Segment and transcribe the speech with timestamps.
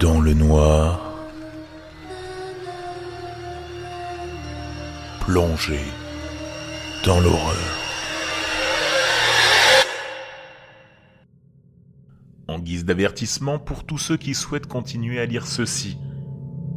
[0.00, 1.12] dans le noir,
[5.20, 5.80] plongé
[7.04, 7.56] dans l'horreur.
[12.46, 15.98] En guise d'avertissement pour tous ceux qui souhaitent continuer à lire ceci,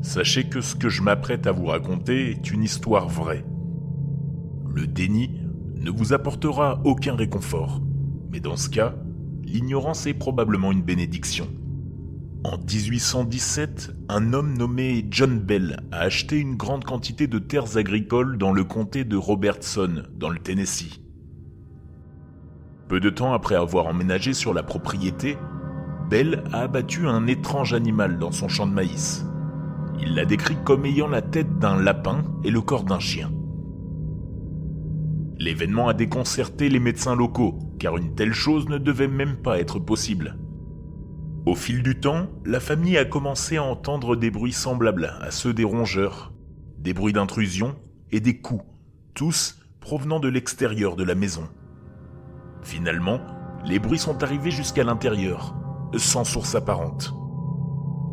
[0.00, 3.44] sachez que ce que je m'apprête à vous raconter est une histoire vraie.
[4.72, 5.40] Le déni
[5.74, 7.80] ne vous apportera aucun réconfort,
[8.30, 8.94] mais dans ce cas,
[9.42, 11.48] l'ignorance est probablement une bénédiction.
[12.44, 18.38] En 1817, un homme nommé John Bell a acheté une grande quantité de terres agricoles
[18.38, 21.00] dans le comté de Robertson, dans le Tennessee.
[22.86, 25.36] Peu de temps après avoir emménagé sur la propriété,
[26.08, 29.26] Bell a abattu un étrange animal dans son champ de maïs.
[30.00, 33.32] Il l'a décrit comme ayant la tête d'un lapin et le corps d'un chien.
[35.38, 39.80] L'événement a déconcerté les médecins locaux, car une telle chose ne devait même pas être
[39.80, 40.38] possible.
[41.46, 45.54] Au fil du temps, la famille a commencé à entendre des bruits semblables à ceux
[45.54, 46.32] des rongeurs,
[46.78, 47.76] des bruits d'intrusion
[48.10, 48.64] et des coups,
[49.14, 51.48] tous provenant de l'extérieur de la maison.
[52.62, 53.20] Finalement,
[53.64, 55.54] les bruits sont arrivés jusqu'à l'intérieur,
[55.96, 57.14] sans source apparente.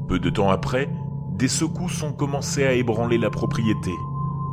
[0.08, 0.90] Peu de temps après,
[1.38, 3.92] des secousses ont commencé à ébranler la propriété,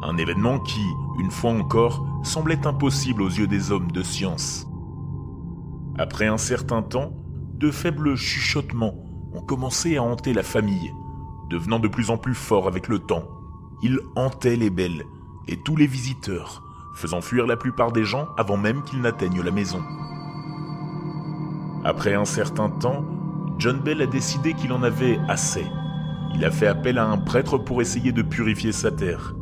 [0.03, 0.85] un événement qui,
[1.21, 4.67] une fois encore, semblait impossible aux yeux des hommes de science.
[5.99, 7.13] Après un certain temps,
[7.55, 8.95] de faibles chuchotements
[9.35, 10.93] ont commencé à hanter la famille,
[11.51, 13.29] devenant de plus en plus forts avec le temps.
[13.83, 15.05] Ils hantaient les belles
[15.49, 16.63] et tous les visiteurs,
[16.95, 19.83] faisant fuir la plupart des gens avant même qu'ils n'atteignent la maison.
[21.85, 23.05] Après un certain temps,
[23.59, 25.67] John Bell a décidé qu'il en avait assez.
[26.35, 29.35] Il a fait appel à un prêtre pour essayer de purifier sa terre.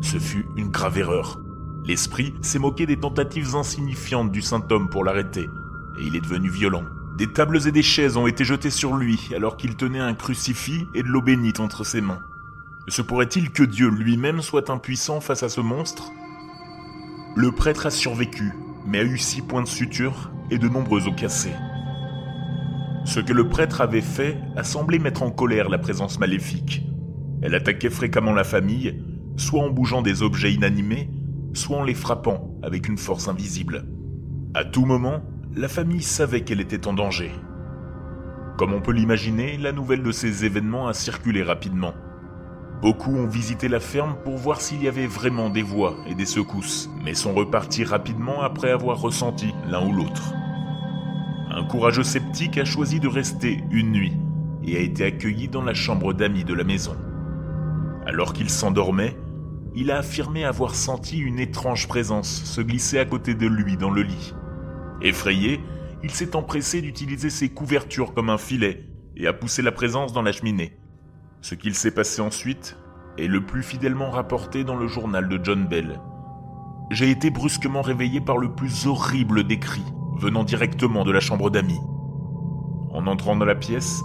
[0.00, 1.38] Ce fut une grave erreur.
[1.84, 6.48] L'esprit s'est moqué des tentatives insignifiantes du saint homme pour l'arrêter, et il est devenu
[6.48, 6.84] violent.
[7.22, 10.88] Des tables et des chaises ont été jetées sur lui alors qu'il tenait un crucifix
[10.92, 12.18] et de l'eau bénite entre ses mains.
[12.88, 16.10] Se pourrait-il que Dieu lui-même soit impuissant face à ce monstre?
[17.36, 18.54] Le prêtre a survécu,
[18.88, 21.54] mais a eu six points de suture et de nombreux os cassés.
[23.04, 26.82] Ce que le prêtre avait fait a semblé mettre en colère la présence maléfique.
[27.40, 29.00] Elle attaquait fréquemment la famille,
[29.36, 31.08] soit en bougeant des objets inanimés,
[31.54, 33.86] soit en les frappant avec une force invisible.
[34.54, 35.22] À tout moment,
[35.54, 37.30] la famille savait qu'elle était en danger.
[38.56, 41.92] Comme on peut l'imaginer, la nouvelle de ces événements a circulé rapidement.
[42.80, 46.26] Beaucoup ont visité la ferme pour voir s'il y avait vraiment des voix et des
[46.26, 50.32] secousses, mais sont repartis rapidement après avoir ressenti l'un ou l'autre.
[51.50, 54.16] Un courageux sceptique a choisi de rester une nuit
[54.64, 56.96] et a été accueilli dans la chambre d'amis de la maison.
[58.06, 59.18] Alors qu'il s'endormait,
[59.74, 63.90] il a affirmé avoir senti une étrange présence se glisser à côté de lui dans
[63.90, 64.34] le lit.
[65.02, 65.60] Effrayé,
[66.04, 68.86] il s'est empressé d'utiliser ses couvertures comme un filet
[69.16, 70.76] et a poussé la présence dans la cheminée.
[71.40, 72.76] Ce qu'il s'est passé ensuite
[73.18, 76.00] est le plus fidèlement rapporté dans le journal de John Bell.
[76.90, 79.84] J'ai été brusquement réveillé par le plus horrible des cris,
[80.18, 81.80] venant directement de la chambre d'amis.
[82.92, 84.02] En entrant dans la pièce,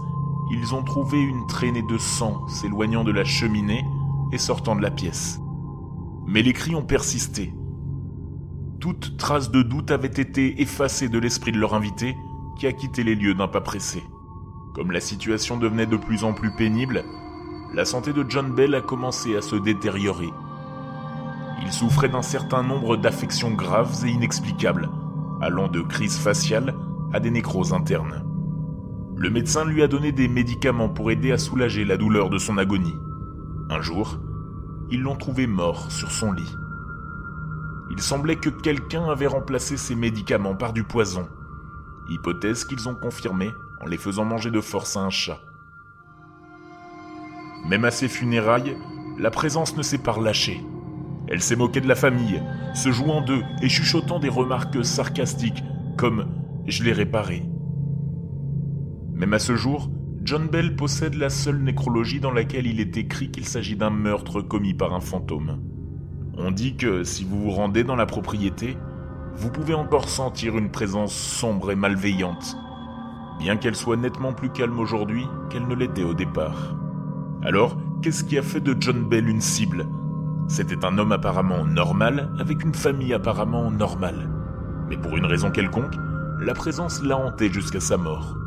[0.51, 3.85] ils ont trouvé une traînée de sang s'éloignant de la cheminée
[4.31, 5.39] et sortant de la pièce.
[6.25, 7.53] Mais les cris ont persisté,
[8.79, 12.15] toute trace de doute avait été effacée de l'esprit de leur invité,
[12.57, 14.03] qui a quitté les lieux d'un pas pressé.
[14.73, 17.03] Comme la situation devenait de plus en plus pénible,
[17.73, 20.29] la santé de John Bell a commencé à se détériorer.
[21.63, 24.89] Il souffrait d'un certain nombre d'affections graves et inexplicables,
[25.41, 26.75] allant de crises faciales
[27.13, 28.23] à des nécroses internes.
[29.15, 32.57] Le médecin lui a donné des médicaments pour aider à soulager la douleur de son
[32.57, 32.95] agonie.
[33.69, 34.19] Un jour,
[34.91, 36.53] ils l'ont trouvé mort sur son lit.
[37.89, 41.27] Il semblait que quelqu'un avait remplacé ces médicaments par du poison,
[42.09, 45.39] hypothèse qu'ils ont confirmée en les faisant manger de force à un chat.
[47.67, 48.77] Même à ses funérailles,
[49.17, 50.63] la présence ne s'est pas relâchée.
[51.27, 52.41] Elle s'est moquée de la famille,
[52.73, 55.63] se jouant d'eux et chuchotant des remarques sarcastiques
[55.97, 56.21] comme⁇
[56.67, 57.39] Je l'ai réparé⁇
[59.17, 59.89] Même à ce jour,
[60.23, 64.41] John Bell possède la seule nécrologie dans laquelle il est écrit qu'il s'agit d'un meurtre
[64.41, 65.61] commis par un fantôme.
[66.39, 68.77] On dit que si vous vous rendez dans la propriété,
[69.35, 72.55] vous pouvez encore sentir une présence sombre et malveillante,
[73.39, 76.75] bien qu'elle soit nettement plus calme aujourd'hui qu'elle ne l'était au départ.
[77.43, 79.87] Alors, qu'est-ce qui a fait de John Bell une cible?
[80.47, 84.29] C'était un homme apparemment normal, avec une famille apparemment normale.
[84.89, 85.95] Mais pour une raison quelconque,
[86.39, 88.37] la présence l'a hanté jusqu'à sa mort.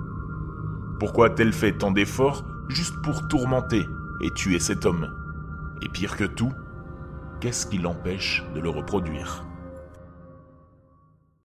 [1.00, 3.88] Pourquoi a-t-elle fait tant d'efforts juste pour tourmenter
[4.20, 5.12] et tuer cet homme?
[5.82, 6.52] Et pire que tout,
[7.40, 9.49] qu'est-ce qui l'empêche de le reproduire?